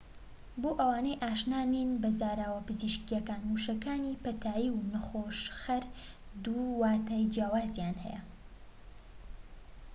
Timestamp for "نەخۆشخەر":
4.93-5.83